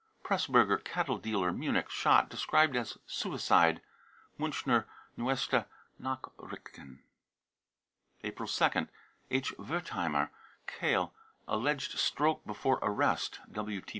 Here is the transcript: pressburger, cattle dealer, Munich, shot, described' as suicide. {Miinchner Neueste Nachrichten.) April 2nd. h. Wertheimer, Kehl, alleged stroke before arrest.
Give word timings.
pressburger, 0.23 0.83
cattle 0.83 1.19
dealer, 1.19 1.53
Munich, 1.53 1.91
shot, 1.91 2.27
described' 2.27 2.75
as 2.75 2.97
suicide. 3.05 3.81
{Miinchner 4.39 4.85
Neueste 5.15 5.67
Nachrichten.) 6.01 7.01
April 8.23 8.49
2nd. 8.49 8.87
h. 9.29 9.53
Wertheimer, 9.59 10.31
Kehl, 10.65 11.11
alleged 11.47 11.99
stroke 11.99 12.43
before 12.47 12.79
arrest. 12.81 13.41